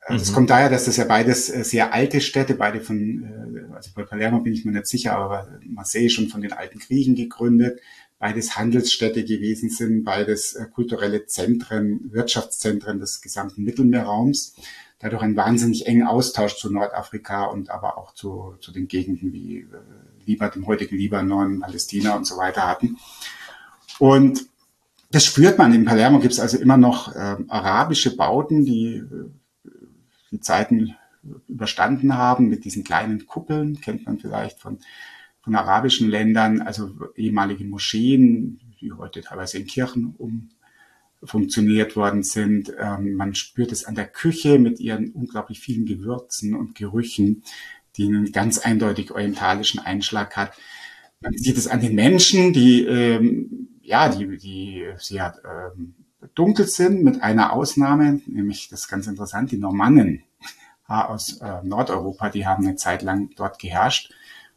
[0.02, 0.36] Also es mhm.
[0.36, 4.04] kommt daher, dass das ja beides äh, sehr alte Städte, beide von, äh, also bei
[4.04, 7.80] Palermo bin ich mir nicht sicher, aber Marseille schon von den alten Griechen gegründet,
[8.18, 14.56] beides Handelsstädte gewesen sind, beides äh, kulturelle Zentren, Wirtschaftszentren des gesamten Mittelmeerraums.
[15.02, 19.68] Dadurch einen wahnsinnig engen Austausch zu Nordafrika und aber auch zu, zu den Gegenden wie
[20.26, 22.98] Liban, dem heutigen Libanon, Palästina und so weiter hatten.
[24.00, 24.46] Und
[25.10, 25.74] das spürt man.
[25.74, 29.04] In Palermo gibt es also immer noch äh, arabische Bauten, die
[30.32, 30.96] die Zeiten
[31.48, 34.80] überstanden haben mit diesen kleinen Kuppeln, kennt man vielleicht von,
[35.42, 40.50] von arabischen Ländern, also ehemalige Moscheen, die heute teilweise in Kirchen um
[41.24, 42.74] funktioniert worden sind.
[42.80, 47.44] Ähm, man spürt es an der Küche mit ihren unglaublich vielen Gewürzen und Gerüchen,
[47.98, 50.54] die einen ganz eindeutig orientalischen Einschlag hat.
[51.20, 55.96] Man sieht es an den Menschen, die ähm, ja, die, die sehr ähm,
[56.36, 60.24] dunkel sind, mit einer Ausnahme, nämlich das ist ganz interessant, die Normannen
[60.88, 64.14] aus äh, Nordeuropa, die haben eine Zeit lang dort geherrscht.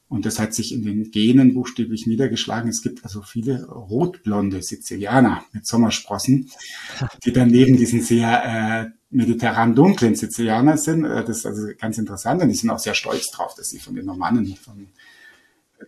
[0.08, 2.68] Und das hat sich in den Genen buchstäblich niedergeschlagen.
[2.68, 6.50] Es gibt also viele rotblonde Sizilianer mit Sommersprossen,
[7.24, 11.04] die dann neben diesen sehr äh, mediterran dunklen Sizilianer sind.
[11.04, 12.42] Äh, das ist also ganz interessant.
[12.42, 14.88] Und die sind auch sehr stolz drauf, dass sie von den Normannen, von den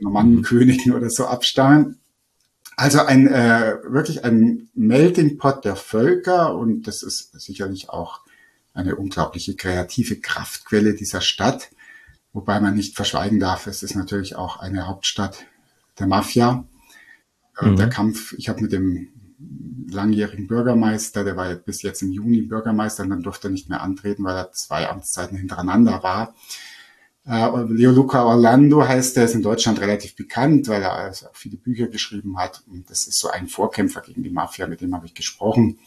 [0.00, 1.98] Normannenkönigen oder so abstammen.
[2.76, 8.20] Also ein äh, wirklich ein Melting Pot der Völker und das ist sicherlich auch
[8.74, 11.70] eine unglaubliche kreative Kraftquelle dieser Stadt,
[12.36, 15.46] wobei man nicht verschweigen darf, es ist natürlich auch eine Hauptstadt
[15.98, 16.66] der Mafia.
[17.58, 17.76] Äh, mhm.
[17.76, 19.08] Der Kampf, ich habe mit dem
[19.88, 23.80] langjährigen Bürgermeister, der war bis jetzt im Juni Bürgermeister und dann durfte er nicht mehr
[23.80, 26.34] antreten, weil er zwei Amtszeiten hintereinander war
[27.24, 31.56] Äh, Leo Luca Orlando heißt er, ist in Deutschland relativ bekannt, weil er also viele
[31.56, 32.62] Bücher geschrieben hat.
[32.70, 35.78] Und das ist so ein Vorkämpfer gegen die Mafia, mit dem habe ich gesprochen.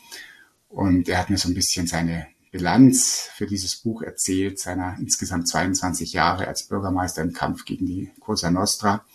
[0.67, 5.47] Und er hat mir so ein bisschen seine Bilanz für dieses Buch erzählt, seiner insgesamt
[5.47, 9.05] 22 Jahre als Bürgermeister im Kampf gegen die Cosa Nostra.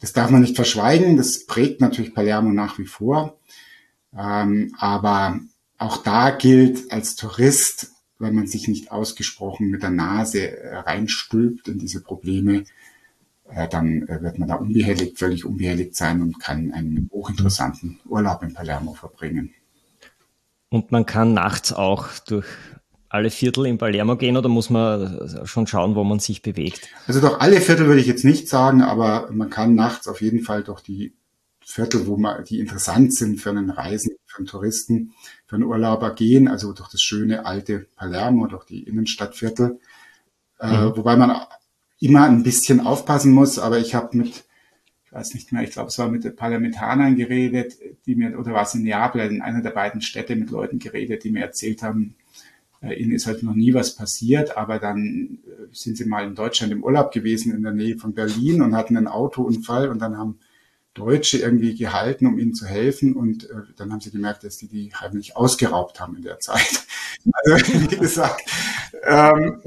[0.00, 3.38] Das darf man nicht verschweigen, das prägt natürlich Palermo nach wie vor.
[4.16, 5.40] Ähm, aber
[5.78, 11.68] auch da gilt als Tourist, wenn man sich nicht ausgesprochen mit der Nase äh, reinstülpt
[11.68, 12.64] in diese Probleme,
[13.48, 18.42] äh, dann äh, wird man da unbehelligt, völlig unbehelligt sein und kann einen hochinteressanten Urlaub
[18.42, 19.54] in Palermo verbringen.
[20.74, 22.46] Und man kann nachts auch durch
[23.08, 26.88] alle Viertel in Palermo gehen oder muss man schon schauen, wo man sich bewegt?
[27.06, 30.40] Also durch alle Viertel würde ich jetzt nicht sagen, aber man kann nachts auf jeden
[30.40, 31.14] Fall durch die
[31.64, 35.14] Viertel, wo man, die interessant sind für einen Reisen, für einen Touristen,
[35.46, 39.78] für einen Urlauber gehen, also durch das schöne alte Palermo, durch die Innenstadtviertel.
[40.58, 40.74] Äh, mhm.
[40.74, 41.40] Äh, wobei man
[42.00, 44.42] immer ein bisschen aufpassen muss, aber ich habe mit,
[45.04, 47.74] ich weiß nicht mehr, ich glaube, es war mit den Parlamentanern geredet,
[48.06, 51.24] die mir, oder war es in Neapel, in einer der beiden Städte mit Leuten geredet,
[51.24, 52.14] die mir erzählt haben,
[52.82, 56.34] äh, ihnen ist halt noch nie was passiert, aber dann äh, sind sie mal in
[56.34, 60.18] Deutschland im Urlaub gewesen in der Nähe von Berlin und hatten einen Autounfall und dann
[60.18, 60.38] haben
[60.94, 63.14] Deutsche irgendwie gehalten, um ihnen zu helfen.
[63.14, 66.60] Und äh, dann haben sie gemerkt, dass die die heimlich ausgeraubt haben in der Zeit.
[67.46, 68.42] Also wie gesagt,
[69.06, 69.62] ähm,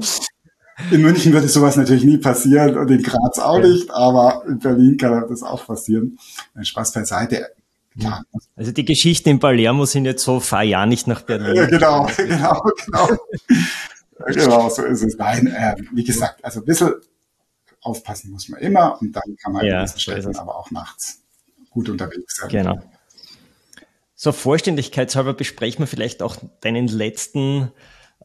[0.91, 4.95] in München würde sowas natürlich nie passieren und in Graz auch nicht, aber in Berlin
[4.97, 6.19] kann das auch passieren.
[6.61, 7.47] Spaß beiseite.
[7.97, 8.21] Ja.
[8.55, 11.55] Also die Geschichten in Palermo sind jetzt so, fahr ja nicht nach Berlin.
[11.55, 13.09] Ja, genau, genau, genau.
[14.27, 15.17] genau, so ist es.
[15.17, 16.93] Nein, äh, wie gesagt, also ein bisschen
[17.81, 21.23] aufpassen muss man immer und dann kann man ja, in diesen Städten aber auch nachts
[21.71, 22.49] gut unterwegs sein.
[22.49, 22.79] Genau.
[24.13, 27.71] So vollständigkeitshalber besprechen wir vielleicht auch deinen letzten,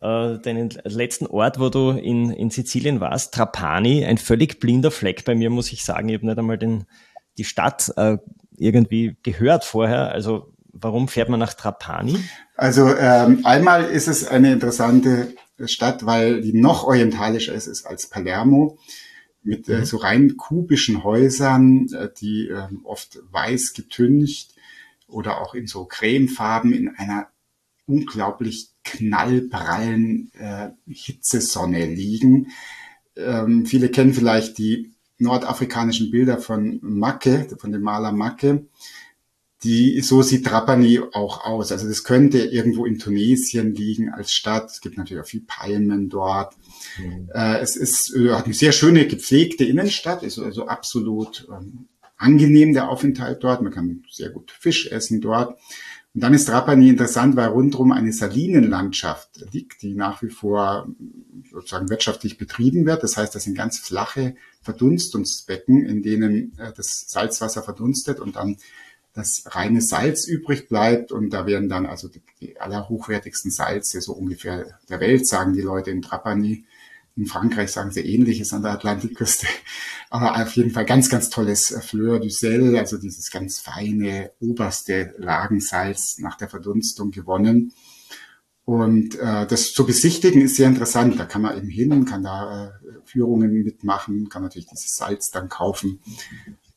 [0.00, 5.24] äh, deinen letzten Ort, wo du in, in Sizilien warst, Trapani, ein völlig blinder Fleck
[5.24, 6.08] bei mir, muss ich sagen.
[6.08, 6.87] Ich habe nicht einmal den,
[7.37, 8.16] die Stadt äh,
[8.56, 10.12] irgendwie gehört vorher.
[10.12, 12.18] Also warum fährt man nach Trapani?
[12.56, 15.34] Also ähm, einmal ist es eine interessante
[15.64, 18.78] Stadt, weil die noch orientalischer ist, ist als Palermo
[19.42, 19.84] mit äh, mhm.
[19.84, 24.54] so rein kubischen Häusern, äh, die äh, oft weiß getüncht
[25.06, 27.28] oder auch in so cremefarben in einer
[27.86, 32.48] unglaublich knallprallen äh, Hitzesonne liegen.
[33.16, 34.91] Ähm, viele kennen vielleicht die
[35.22, 38.66] nordafrikanischen Bilder von Macke, von dem Maler Macke.
[39.62, 41.70] Die, so sieht Trapani auch aus.
[41.70, 44.70] Also das könnte irgendwo in Tunesien liegen als Stadt.
[44.70, 46.56] Es gibt natürlich auch viel Palmen dort.
[46.98, 47.30] Mhm.
[47.32, 52.72] Äh, es ist, äh, hat eine sehr schöne, gepflegte Innenstadt, ist also absolut ähm, angenehm
[52.72, 53.62] der Aufenthalt dort.
[53.62, 55.58] Man kann sehr gut Fisch essen dort.
[56.14, 60.88] Und dann ist Trapani interessant, weil rundherum eine Salinenlandschaft liegt, die nach wie vor
[61.51, 63.03] sozusagen wirtschaftlich betrieben wird.
[63.03, 68.59] Das heißt, das sind ganz flache Verdunstungsbecken, in denen äh, das Salzwasser verdunstet und dann
[69.14, 71.12] das reine Salz übrig bleibt.
[71.12, 75.62] Und da werden dann also die, die allerhochwertigsten Salze so ungefähr der Welt, sagen die
[75.62, 76.64] Leute in Trapani.
[77.14, 79.46] In Frankreich sagen sie ähnliches an der Atlantikküste.
[80.11, 84.33] Aber auf jeden Fall ganz, ganz tolles äh, Fleur du Sel, also dieses ganz feine,
[84.40, 87.72] oberste Lagensalz nach der Verdunstung gewonnen.
[88.64, 91.18] Und äh, das zu besichtigen ist sehr interessant.
[91.18, 92.70] Da kann man eben hin, kann da äh,
[93.05, 96.01] Führungen mitmachen, kann natürlich dieses Salz dann kaufen.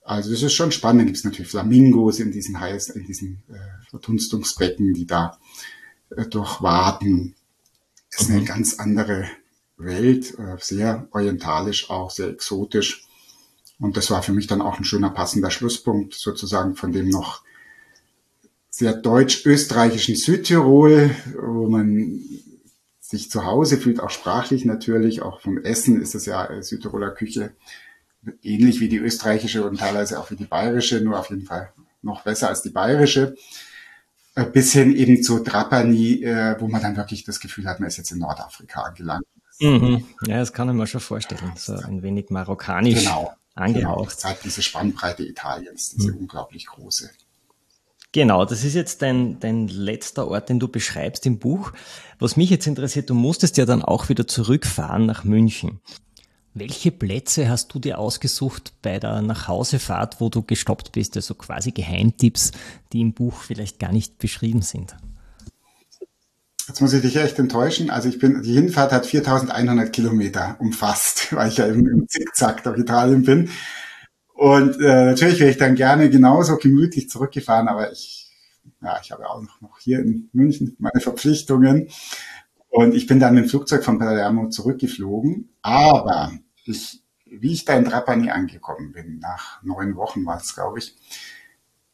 [0.03, 1.01] Also das ist schon spannend.
[1.01, 5.37] Da gibt es natürlich Flamingos in diesen heiß, in diesen äh, Verdunstungsbecken, die da
[6.09, 7.35] äh, durchwaten.
[8.11, 8.45] Das ist eine mhm.
[8.45, 9.27] ganz andere
[9.77, 13.07] Welt, äh, sehr orientalisch auch, sehr exotisch.
[13.79, 17.43] Und das war für mich dann auch ein schöner passender Schlusspunkt sozusagen von dem noch
[18.69, 22.19] sehr deutsch-österreichischen Südtirol, wo man
[22.99, 27.11] sich zu Hause fühlt, auch sprachlich natürlich, auch vom Essen ist es ja äh, Südtiroler
[27.11, 27.53] Küche
[28.41, 32.23] ähnlich wie die österreichische und teilweise auch wie die bayerische, nur auf jeden Fall noch
[32.23, 33.35] besser als die bayerische.
[34.33, 36.25] Äh, bis hin eben zu Trapani,
[36.59, 39.25] wo man dann wirklich das Gefühl hat, man ist jetzt in Nordafrika angelangt.
[39.59, 40.05] Mhm.
[40.27, 41.53] Ja, das kann ich mir schon vorstellen.
[41.55, 43.97] So ein wenig marokkanisch genau, angehaucht.
[43.97, 46.19] Genau, das zeigt diese Spannbreite Italiens, diese mhm.
[46.19, 47.09] unglaublich große.
[48.11, 51.73] Genau, das ist jetzt dein, dein letzter Ort, den du beschreibst im Buch.
[52.17, 55.81] Was mich jetzt interessiert, du musstest ja dann auch wieder zurückfahren nach München.
[56.53, 61.17] Welche Plätze hast du dir ausgesucht bei der Nachhausefahrt, wo du gestoppt bist?
[61.17, 62.53] Also quasi Geheimtipps,
[62.93, 64.95] die im Buch vielleicht gar nicht beschrieben sind.
[66.67, 67.89] Jetzt muss ich dich echt enttäuschen.
[67.91, 72.63] Also ich bin, die Hinfahrt hat 4100 Kilometer umfasst, weil ich ja im, im Zickzack
[72.63, 73.49] durch Italien bin.
[74.33, 78.29] Und äh, natürlich wäre ich dann gerne genauso gemütlich zurückgefahren, aber ich,
[78.81, 81.89] ja, ich habe auch noch, noch hier in München meine Verpflichtungen.
[82.69, 85.49] Und ich bin dann mit dem Flugzeug von Palermo zurückgeflogen.
[85.61, 86.33] Aber
[86.65, 90.95] ich, wie ich da in Trapani angekommen bin, nach neun Wochen war es, glaube ich,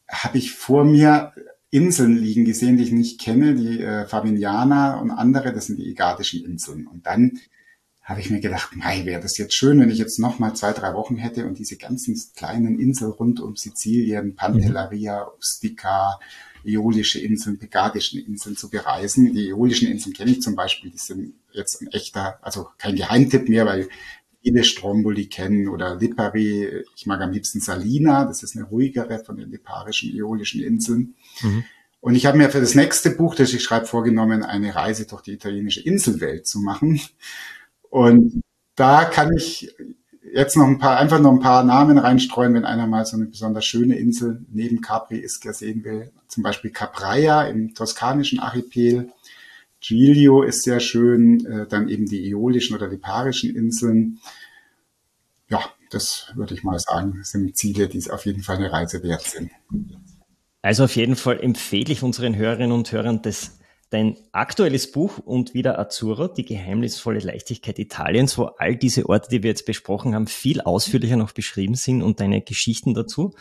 [0.08, 1.32] habe ich vor mir
[1.72, 5.90] Inseln liegen gesehen, die ich nicht kenne, die äh, Fabignana und andere, das sind die
[5.90, 6.86] Egadischen Inseln.
[6.86, 7.40] Und dann
[8.02, 10.72] habe ich mir gedacht, mei, wäre das jetzt schön, wenn ich jetzt noch mal zwei,
[10.72, 16.20] drei Wochen hätte und diese ganzen kleinen Inseln rund um Sizilien, Pantelleria, Ustica,
[16.62, 19.32] Äolische Inseln, Pegadischen Inseln zu bereisen.
[19.32, 23.48] Die Äolischen Inseln kenne ich zum Beispiel, die sind jetzt ein echter, also kein Geheimtipp
[23.48, 23.88] mehr, weil
[24.42, 26.84] viele Stromboli kennen oder Lipari.
[26.96, 31.14] Ich mag am liebsten Salina, das ist eine ruhigere von den liparischen, äolischen Inseln.
[31.42, 31.64] Mhm.
[32.00, 35.22] Und ich habe mir für das nächste Buch, das ich schreibe, vorgenommen, eine Reise durch
[35.22, 37.00] die italienische Inselwelt zu machen.
[37.90, 38.42] Und
[38.74, 39.72] da kann ich
[40.32, 43.26] jetzt noch ein paar, einfach noch ein paar Namen reinstreuen, wenn einer mal so eine
[43.26, 46.10] besonders schöne Insel neben Capri Ischia sehen will.
[46.26, 49.12] Zum Beispiel Capraia im toskanischen Archipel.
[49.82, 54.20] Giglio ist sehr schön, äh, dann eben die Äolischen oder Liparischen Inseln.
[55.48, 55.60] Ja,
[55.90, 59.50] das würde ich mal sagen, sind Ziele, die auf jeden Fall eine Reise wert sind.
[60.62, 63.58] Also auf jeden Fall empfehle ich unseren Hörerinnen und Hörern das
[63.90, 69.42] dein aktuelles Buch und wieder Azzurro, die geheimnisvolle Leichtigkeit Italiens, wo all diese Orte, die
[69.42, 73.34] wir jetzt besprochen haben, viel ausführlicher noch beschrieben sind und deine Geschichten dazu.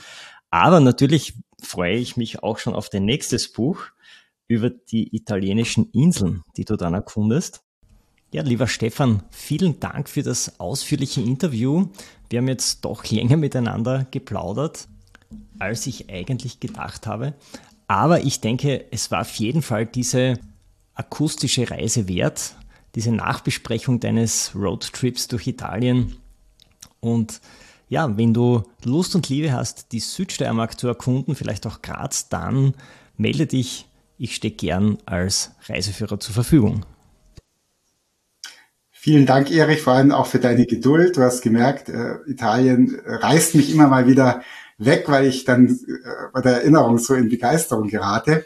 [0.50, 3.92] Aber natürlich freue ich mich auch schon auf dein nächstes Buch
[4.52, 7.64] über die italienischen Inseln, die du dann erkundest.
[8.34, 11.88] Ja, lieber Stefan, vielen Dank für das ausführliche Interview.
[12.30, 14.90] Wir haben jetzt doch länger miteinander geplaudert,
[15.60, 17.34] als ich eigentlich gedacht habe.
[17.88, 20.38] Aber ich denke, es war auf jeden Fall diese
[20.96, 22.56] akustische Reise wert,
[22.96, 26.18] diese Nachbesprechung deines Roadtrips durch Italien.
[27.00, 27.40] Und
[27.88, 32.74] ja, wenn du Lust und Liebe hast, die Südsteiermark zu erkunden, vielleicht auch Graz, dann
[33.18, 33.88] melde dich.
[34.24, 36.86] Ich stehe gern als Reiseführer zur Verfügung.
[38.92, 41.18] Vielen Dank, Erich, vor allem auch für deine Geduld.
[41.18, 44.44] Du hast gemerkt, äh, Italien reißt mich immer mal wieder
[44.78, 48.46] weg, weil ich dann äh, bei der Erinnerung so in Begeisterung gerate.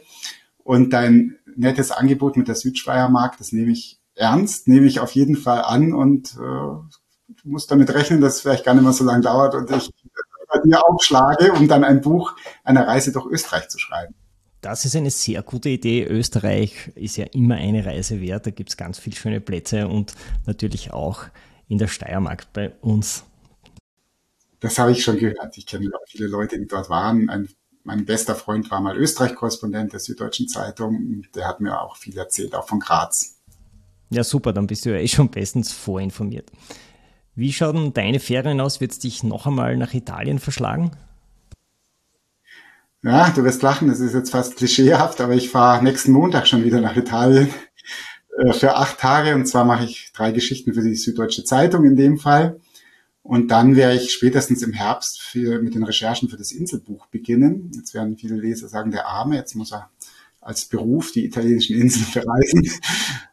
[0.64, 5.36] Und dein nettes Angebot mit der Südschweiermark, das nehme ich ernst, nehme ich auf jeden
[5.36, 6.88] Fall an und äh, du
[7.44, 9.92] musst damit rechnen, dass es vielleicht gar nicht mehr so lange dauert und ich
[10.48, 14.16] bei dir aufschlage, um dann ein Buch einer Reise durch Österreich zu schreiben.
[14.66, 16.06] Das ist eine sehr gute Idee.
[16.06, 18.48] Österreich ist ja immer eine Reise wert.
[18.48, 20.16] Da gibt es ganz viele schöne Plätze und
[20.48, 21.26] natürlich auch
[21.68, 23.26] in der Steiermark bei uns.
[24.62, 25.56] Das habe ich schon gehört.
[25.56, 27.30] Ich kenne viele Leute, die dort waren.
[27.30, 27.48] Ein,
[27.84, 31.22] mein bester Freund war mal Österreich-Korrespondent der Süddeutschen Zeitung.
[31.36, 33.38] Der hat mir auch viel erzählt, auch von Graz.
[34.10, 36.52] Ja, super, dann bist du ja eh schon bestens vorinformiert.
[37.36, 38.82] Wie schauen deine Ferien aus?
[38.82, 40.90] Wird es dich noch einmal nach Italien verschlagen?
[43.06, 46.64] Ja, du wirst lachen, das ist jetzt fast klischeehaft, aber ich fahre nächsten Montag schon
[46.64, 47.54] wieder nach Italien
[48.36, 51.96] äh, für acht Tage und zwar mache ich drei Geschichten für die Süddeutsche Zeitung in
[51.96, 52.60] dem Fall.
[53.22, 57.70] Und dann werde ich spätestens im Herbst für, mit den Recherchen für das Inselbuch beginnen.
[57.76, 59.92] Jetzt werden viele Leser sagen, der Arme, jetzt muss er
[60.42, 62.72] als Beruf die italienischen Inseln bereisen.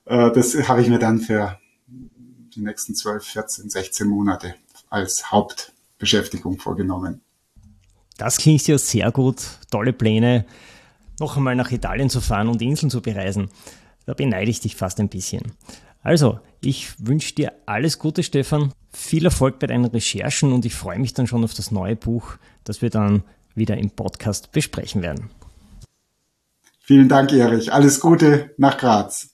[0.05, 1.59] Äh, das habe ich mir dann für
[2.55, 4.55] die nächsten 12, 14, 16 Monate
[4.91, 7.22] als Hauptbeschäftigung vorgenommen.
[8.19, 9.43] Das klingt ja sehr gut.
[9.71, 10.45] Tolle Pläne,
[11.19, 13.49] noch einmal nach Italien zu fahren und Inseln zu bereisen.
[14.07, 15.53] Da beneide ich dich fast ein bisschen.
[16.03, 18.73] Also, ich wünsche dir alles Gute, Stefan.
[18.93, 22.35] Viel Erfolg bei deinen Recherchen und ich freue mich dann schon auf das neue Buch,
[22.65, 23.23] das wir dann
[23.55, 25.31] wieder im Podcast besprechen werden.
[26.81, 27.73] Vielen Dank, Erich.
[27.73, 29.29] Alles Gute nach Graz.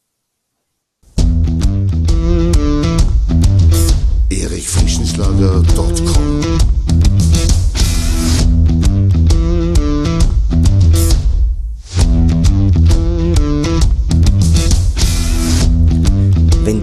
[4.31, 6.78] erichfrischenschlager.com